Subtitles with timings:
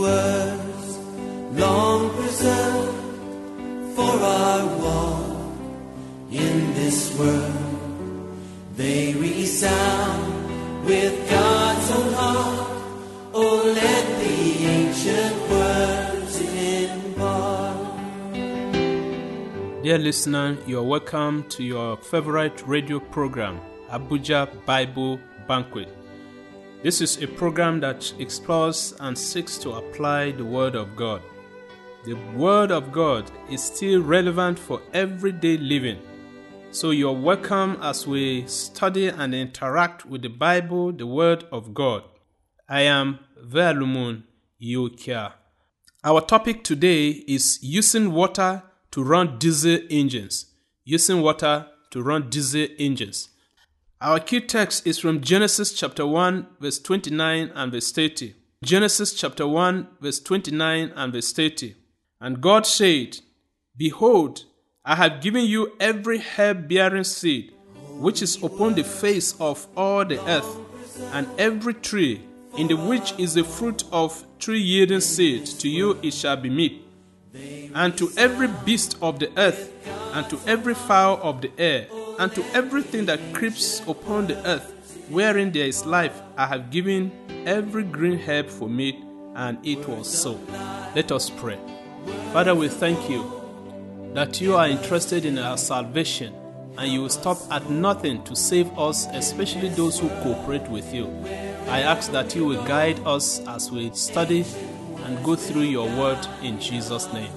[0.00, 0.98] words
[1.58, 2.96] long preserved
[3.96, 5.52] for our walk
[6.30, 7.52] in this world.
[8.76, 12.82] They resound with God's own heart.
[13.34, 16.40] Oh, let the ancient words
[16.74, 17.76] impart.
[19.82, 23.60] Dear listener, you are welcome to your favorite radio program,
[23.90, 25.18] Abuja Bible
[25.48, 25.88] Banquet.
[26.80, 31.20] This is a program that explores and seeks to apply the Word of God.
[32.04, 35.98] The Word of God is still relevant for everyday living.
[36.70, 42.04] So you're welcome as we study and interact with the Bible, the Word of God.
[42.68, 44.22] I am Velumun
[44.62, 45.32] Yokia.
[46.04, 50.54] Our topic today is using water to run diesel engines.
[50.84, 53.30] Using water to run diesel engines.
[54.00, 58.32] Our key text is from Genesis chapter 1, verse 29 and verse 30.
[58.62, 61.74] Genesis chapter 1, verse 29 and verse 30.
[62.20, 63.18] And God said,
[63.76, 64.44] Behold,
[64.84, 67.52] I have given you every herb bearing seed
[67.98, 70.56] which is upon the face of all the earth,
[71.12, 72.20] and every tree
[72.56, 76.48] in the which is the fruit of tree yielding seed, to you it shall be
[76.48, 76.84] meat.
[77.74, 79.72] And to every beast of the earth,
[80.14, 81.88] and to every fowl of the air,
[82.18, 84.74] and to everything that creeps upon the earth,
[85.08, 87.12] wherein there is life, I have given
[87.46, 88.96] every green herb for meat,
[89.34, 90.38] and it was so.
[90.94, 91.58] Let us pray.
[92.32, 96.34] Father, we thank you that you are interested in our salvation
[96.76, 101.06] and you will stop at nothing to save us, especially those who cooperate with you.
[101.68, 104.44] I ask that you will guide us as we study
[105.04, 107.32] and go through your word in Jesus' name.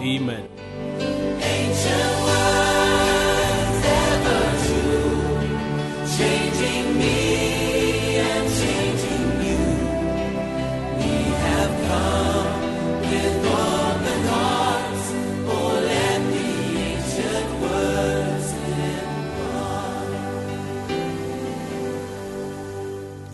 [0.00, 0.48] Amen.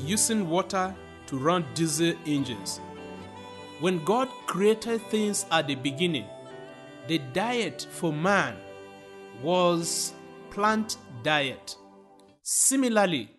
[0.05, 0.95] Using water
[1.27, 2.81] to run diesel engines.
[3.81, 6.27] When God created things at the beginning,
[7.07, 8.57] the diet for man
[9.43, 10.13] was
[10.51, 11.77] plant diet.
[12.43, 13.31] Similarly,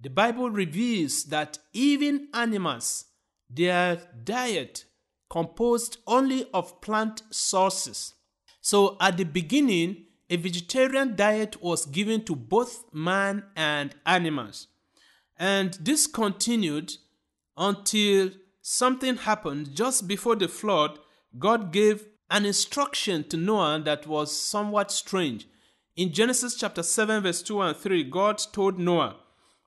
[0.00, 3.04] the Bible reveals that even animals,
[3.50, 4.86] their diet
[5.28, 8.14] composed only of plant sources.
[8.62, 14.68] So at the beginning, a vegetarian diet was given to both man and animals.
[15.42, 16.92] And this continued
[17.56, 18.30] until
[18.60, 21.00] something happened just before the flood.
[21.36, 25.48] God gave an instruction to Noah that was somewhat strange.
[25.96, 29.16] In Genesis chapter 7, verse 2 and 3, God told Noah,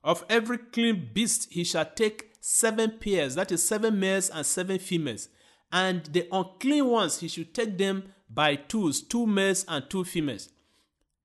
[0.02, 4.78] Of every clean beast he shall take seven pairs, that is, seven males and seven
[4.78, 5.28] females.
[5.70, 10.48] And the unclean ones he should take them by twos, two males and two females.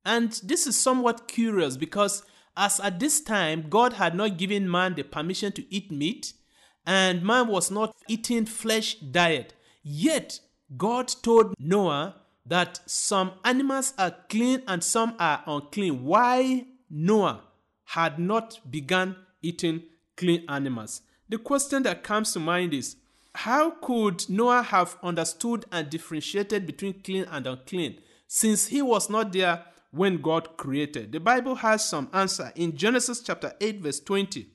[0.03, 2.23] And this is somewhat curious because,
[2.55, 6.33] as at this time, God had not given man the permission to eat meat,
[6.85, 9.53] and man was not eating flesh diet.
[9.83, 10.39] Yet,
[10.77, 16.03] God told Noah that some animals are clean and some are unclean.
[16.03, 17.41] Why Noah
[17.85, 19.83] had not begun eating
[20.17, 21.01] clean animals?
[21.29, 22.97] The question that comes to mind is
[23.33, 29.31] how could Noah have understood and differentiated between clean and unclean since he was not
[29.31, 31.11] there when God created?
[31.11, 34.47] The Bible has some answer in Genesis chapter 8 verse 20.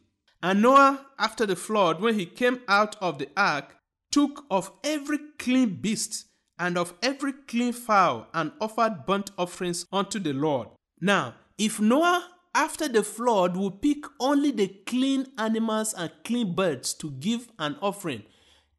[0.43, 3.77] And Noah after the flood when he came out of the ark
[4.11, 6.27] took of every clean beast
[6.59, 10.69] and of every clean fowl and offered burnt offerings unto the Lord.
[11.01, 16.95] Now, if Noah after the flood would pick only the clean animals and clean birds
[16.95, 18.23] to give an offering,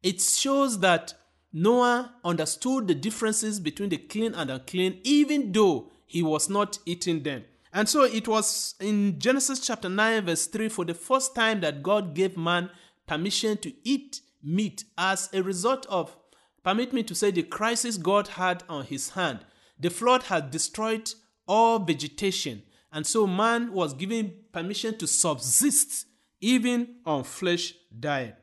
[0.02, 1.14] it shows that
[1.52, 7.22] Noah understood the differences between the clean and unclean, even though he was not eating
[7.22, 7.44] them.
[7.72, 11.82] And so it was in Genesis chapter 9, verse 3, for the first time that
[11.82, 12.70] God gave man
[13.06, 16.16] permission to eat meat as a result of,
[16.64, 19.40] permit me to say, the crisis God had on his hand.
[19.78, 21.12] The flood had destroyed
[21.46, 26.06] all vegetation, and so man was given permission to subsist
[26.40, 28.36] even on flesh diet.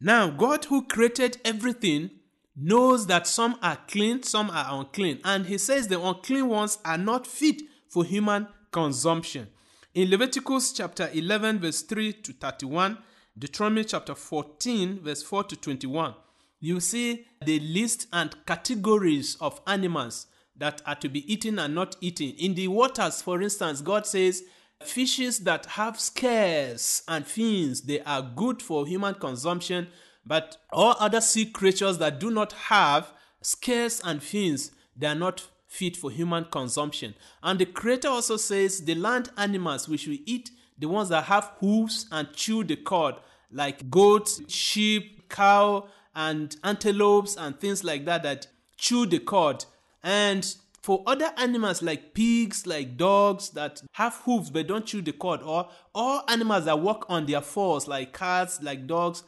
[0.00, 2.10] Now, God who created everything
[2.60, 6.98] knows that some are clean, some are unclean, and he says the unclean ones are
[6.98, 9.46] not fit for human consumption.
[9.94, 12.98] In Leviticus chapter 11, verse 3 to 31,
[13.38, 16.14] Deuteronomy chapter 14, verse 4 to 21,
[16.60, 20.26] you see the list and categories of animals
[20.56, 22.34] that are to be eaten and not eaten.
[22.38, 24.42] In the waters, for instance, God says,
[24.82, 29.88] Fishes that have scales and fins, they are good for human consumption,
[30.28, 35.48] But all other sea creatures that do not have scales and fins, they are not
[35.66, 37.14] fit for human consumption.
[37.42, 41.52] And the Creator also says the land animals which we eat, the ones that have
[41.60, 43.16] hooves and chew the cud,
[43.50, 49.64] like goats, sheep, cow, and antelopes and things like that that chew the cud.
[50.02, 55.12] And for other animals like pigs, like dogs that have hooves but don't chew the
[55.12, 59.22] cud, or all animals that walk on their fours, like cats, like dogs,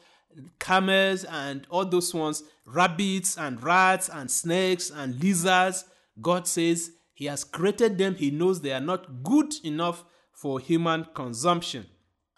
[0.59, 5.85] camels, and all those ones, rabbits and rats and snakes and lizards,
[6.21, 8.15] God says He has created them.
[8.15, 11.87] He knows they are not good enough for human consumption.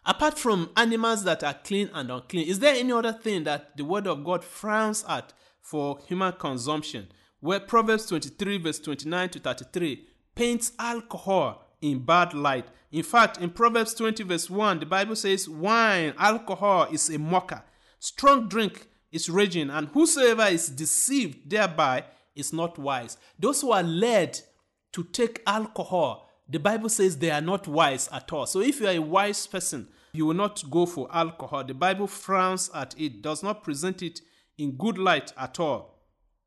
[0.04, 3.84] Apart from animals that are clean and unclean, is there any other thing that the
[3.84, 7.08] Word of God frowns at for human consumption?
[7.38, 12.66] Where Proverbs 23, verse 29 to 33 paints alcohol in bad light.
[12.90, 17.62] In fact, in Proverbs 20, verse 1, the Bible says, Wine, alcohol is a mocker,
[18.02, 22.04] strong drink is raging, and whosoever is deceived thereby
[22.34, 23.16] is not wise.
[23.38, 24.40] Those who are led
[24.92, 28.46] to take alcohol, the Bible says they are not wise at all.
[28.46, 31.62] So if you are a wise person, you will not go for alcohol.
[31.62, 34.20] The Bible frowns at it, does not present it
[34.58, 36.00] in good light at all.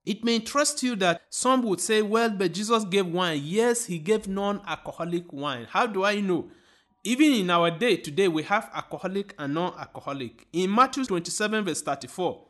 [0.06, 3.42] It may interest you that some would say, well, but Jesus gave wine.
[3.44, 5.68] Yes, he gave non alcoholic wine.
[5.70, 6.52] How do I know?
[7.08, 10.48] Even in our day today, we have alcoholic and non alcoholic.
[10.52, 12.42] In Matthew 27, verse 34,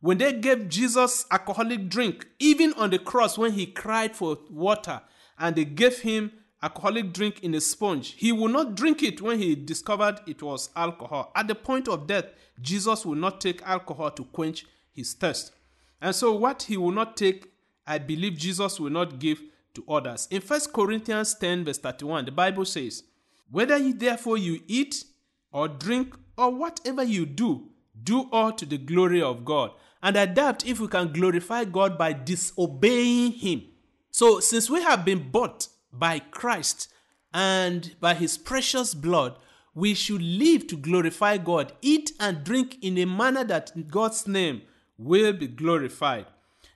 [0.00, 5.02] when they gave Jesus alcoholic drink, even on the cross when he cried for water
[5.38, 6.32] and they gave him
[6.62, 10.70] alcoholic drink in a sponge, he would not drink it when he discovered it was
[10.74, 11.30] alcohol.
[11.36, 12.24] At the point of death,
[12.58, 14.64] Jesus will not take alcohol to quench
[14.94, 15.52] his thirst.
[16.00, 17.52] And so, what he will not take,
[17.86, 19.42] I believe Jesus will not give
[19.74, 20.26] to others.
[20.30, 23.02] In 1 Corinthians 10, verse 31, the Bible says,
[23.50, 25.04] Whether ye therefore you eat
[25.52, 27.68] or drink or whatever you do,
[28.02, 29.72] do all to the glory of God.
[30.02, 33.64] And doubt if we can glorify God by disobeying Him.
[34.10, 36.88] So, since we have been bought by Christ
[37.34, 39.36] and by His precious blood,
[39.74, 44.62] we should live to glorify God, eat and drink in a manner that God's name
[44.98, 46.26] will be glorified.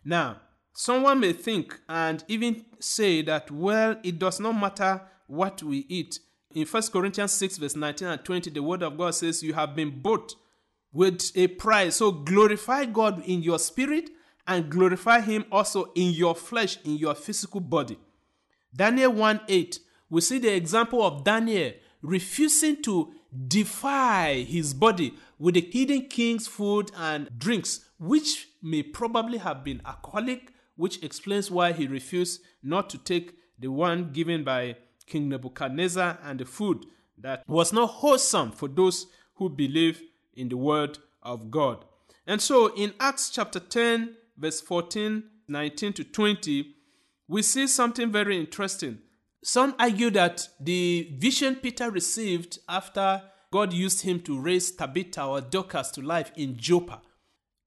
[0.04, 0.40] Now,
[0.72, 6.20] someone may think and even say that, well, it does not matter what we eat.
[6.54, 9.74] In 1 Corinthians 6, verse 19 and 20, the word of God says, You have
[9.74, 10.34] been bought
[10.92, 11.96] with a price.
[11.96, 14.10] So glorify God in your spirit
[14.46, 17.98] and glorify Him also in your flesh, in your physical body.
[18.74, 19.80] Daniel 1 8,
[20.10, 21.72] we see the example of Daniel
[22.02, 23.12] refusing to
[23.48, 29.80] defy his body with the hidden king's food and drinks, which may probably have been
[29.84, 36.18] alcoholic, which explains why he refused not to take the one given by King Nebuchadnezzar
[36.22, 36.86] and the food
[37.18, 40.02] that was not wholesome for those who believe
[40.34, 41.84] in the word of God.
[42.26, 46.74] And so in Acts chapter 10, verse 14, 19 to 20,
[47.28, 48.98] we see something very interesting.
[49.42, 53.22] Some argue that the vision Peter received after
[53.52, 57.02] God used him to raise Tabitha or Dorcas to life in Joppa.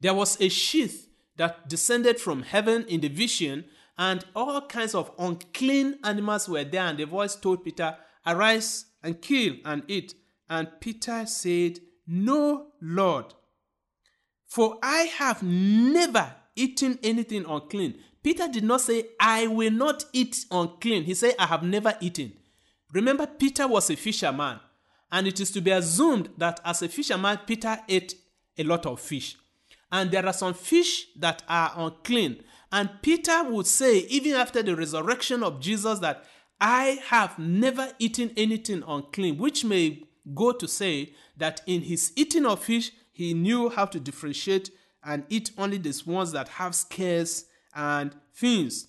[0.01, 1.07] There was a sheath
[1.37, 3.65] that descended from heaven in the vision,
[3.97, 6.83] and all kinds of unclean animals were there.
[6.83, 10.13] And the voice told Peter, Arise and kill and eat.
[10.49, 13.33] And Peter said, No, Lord,
[14.47, 17.99] for I have never eaten anything unclean.
[18.23, 21.03] Peter did not say, I will not eat unclean.
[21.03, 22.33] He said, I have never eaten.
[22.93, 24.59] Remember, Peter was a fisherman,
[25.11, 28.15] and it is to be assumed that as a fisherman, Peter ate
[28.57, 29.37] a lot of fish.
[29.91, 32.43] And there are some fish that are unclean.
[32.71, 36.25] And Peter would say, even after the resurrection of Jesus, that
[36.59, 42.45] I have never eaten anything unclean, which may go to say that in his eating
[42.45, 44.69] of fish, he knew how to differentiate
[45.03, 48.87] and eat only the ones that have scales and fins.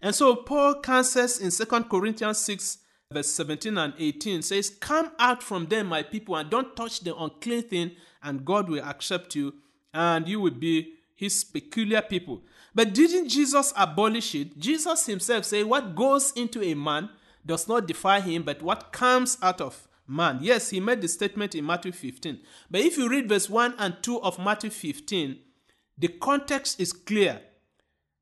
[0.00, 2.78] And so Paul counsels in 2 Corinthians 6,
[3.12, 7.14] verse 17 and 18 says, Come out from them, my people, and don't touch the
[7.16, 7.90] unclean thing,
[8.22, 9.54] and God will accept you,
[9.92, 12.42] and you will be his peculiar people.
[12.74, 14.58] But didn't Jesus abolish it?
[14.58, 17.10] Jesus himself said, What goes into a man
[17.44, 20.38] does not defile him, but what comes out of man.
[20.40, 22.40] Yes, he made the statement in Matthew 15.
[22.70, 25.38] But if you read verse 1 and 2 of Matthew 15,
[25.98, 27.40] the context is clear.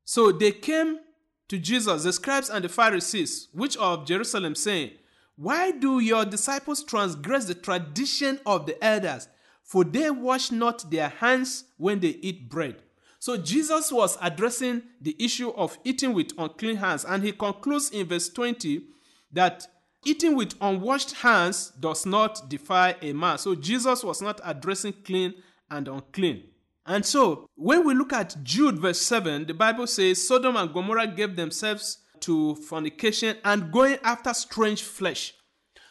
[0.03, 0.99] So they came
[1.47, 4.91] to Jesus, the scribes and the Pharisees, which are of Jerusalem, saying,
[5.35, 9.29] Why do your disciples transgress the tradition of the elders?
[9.63, 12.81] For they wash not their hands when they eat bread.
[13.19, 18.07] So Jesus was addressing the issue of eating with unclean hands, and he concludes in
[18.07, 18.83] verse 20
[19.31, 19.67] that
[20.05, 23.37] eating with unwashed hands does not defy a man.
[23.37, 25.33] So Jesus was not addressing clean
[25.69, 26.43] and unclean.
[26.85, 31.07] And so, when we look at Jude verse 7, the Bible says Sodom and Gomorrah
[31.07, 35.33] gave themselves to fornication and going after strange flesh.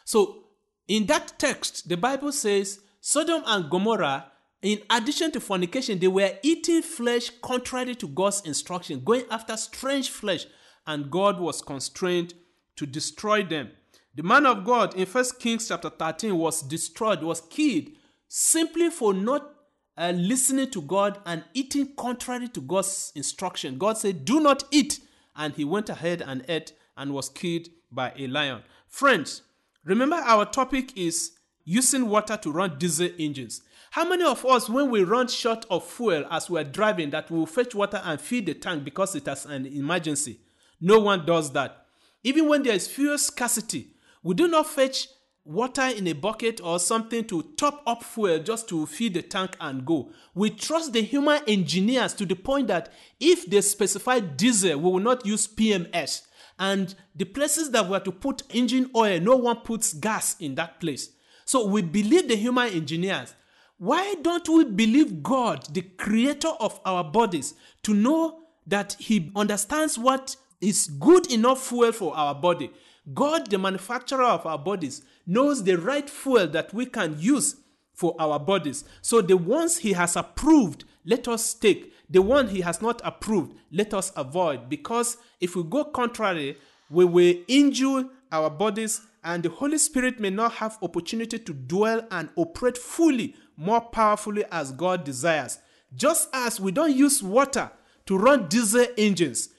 [0.05, 0.45] So,
[0.87, 6.31] in that text, the Bible says Sodom and Gomorrah, in addition to fornication, they were
[6.41, 10.45] eating flesh contrary to God's instruction, going after strange flesh,
[10.85, 12.33] and God was constrained
[12.75, 13.71] to destroy them.
[14.15, 17.89] The man of God in 1 Kings chapter 13 was destroyed, was killed,
[18.27, 19.53] simply for not
[19.95, 23.77] uh, listening to God and eating contrary to God's instruction.
[23.77, 24.99] God said, Do not eat.
[25.35, 28.63] And he went ahead and ate and was killed by a lion.
[28.87, 29.43] Friends,
[29.83, 31.33] remember our topic is
[31.63, 33.61] using water to run diesel engines.
[33.97, 37.39] How many of us, when we run short of fuel as we're driving, that we
[37.39, 40.39] will fetch water and fill the tank because it has an emergency?
[40.79, 41.87] No one does that.
[42.23, 43.87] Even when there is fuel scarcity,
[44.21, 45.07] we do not fetch
[45.43, 49.57] water in a bucket or something to top up fuel just to fill the tank
[49.59, 50.11] and go.
[50.35, 54.99] We trust the human engineers to the point that if they specify diesel, we will
[54.99, 56.21] not use PMS.
[56.59, 60.79] And the places that were to put engine oil, no one puts gas in that
[60.79, 61.09] place.
[61.45, 63.33] So we believe the human engineers.
[63.79, 67.53] Why don't we believe God, the creator of our bodies,
[67.83, 72.71] to know that He understands what is good enough fuel for our body?
[73.13, 77.57] God, the manufacturer of our bodies, knows the right fuel that we can use
[77.93, 78.83] for our bodies.
[79.01, 81.93] So the ones He has approved, let us take.
[82.09, 84.69] The one He has not approved, let us avoid.
[84.69, 86.57] Because if we go contrary,
[86.89, 92.07] we will injure our bodies and the Holy Spirit may not have opportunity to dwell
[92.11, 95.59] and operate fully, more powerfully as God desires.
[95.95, 97.71] Just as we don't use water
[98.05, 99.49] to run diesel engines,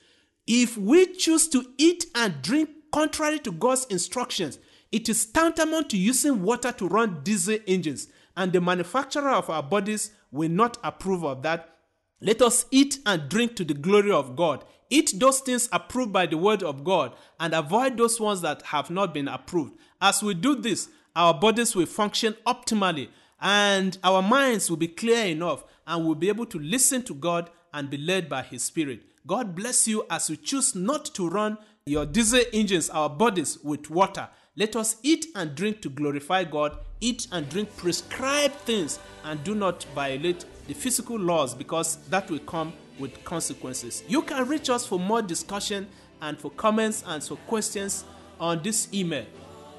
[0.47, 4.59] if we choose to eat and drink contrary to God's instructions,
[4.91, 9.63] it is tantamount to using water to run diesel engines, and the manufacturer of our
[9.63, 11.75] bodies will not approve of that.
[12.21, 14.65] Let us eat and drink to the glory of God.
[14.91, 18.91] Eat those things approved by the word of God and avoid those ones that have
[18.91, 19.75] not been approved.
[20.01, 23.09] As we do this, our bodies will function optimally
[23.41, 27.51] and our minds will be clear enough and we'll be able to listen to God
[27.73, 29.03] and be led by His Spirit.
[29.27, 33.91] God bless you as you choose not to run your diesel engines, our bodies, with
[33.91, 34.29] water.
[34.57, 39.55] Let us eat and drink to glorify God, eat and drink prescribed things, and do
[39.55, 44.03] not violate the physical laws because that will come with consequences.
[44.09, 45.87] You can reach us for more discussion
[46.21, 48.05] and for comments and for questions
[48.41, 49.25] on this email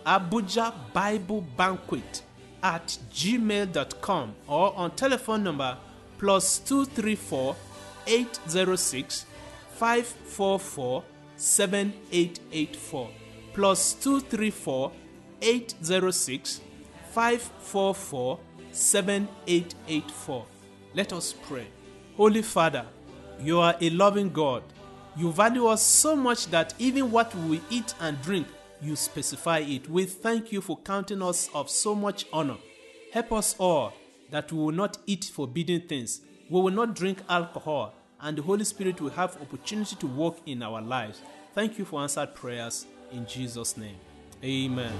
[0.05, 2.23] Abuja Bible Banquet
[2.63, 5.77] at gmail.com or on telephone number
[6.17, 7.55] plus 234
[8.07, 9.25] 806
[9.71, 11.03] 544
[11.37, 13.09] 7884
[13.53, 14.91] plus 234
[15.41, 16.61] 806
[17.11, 18.39] 544
[18.71, 20.45] 7884.
[20.93, 21.67] Let us pray.
[22.17, 22.85] Holy Father,
[23.41, 24.63] you are a loving God.
[25.15, 28.47] You value us so much that even what we eat and drink,
[28.81, 29.89] you specify it.
[29.89, 32.57] We thank you for counting us of so much honor.
[33.11, 33.93] Help us all
[34.31, 38.63] that we will not eat forbidden things, we will not drink alcohol, and the Holy
[38.63, 41.21] Spirit will have opportunity to work in our lives.
[41.53, 43.97] Thank you for answered prayers in Jesus' name.
[44.43, 44.93] Amen.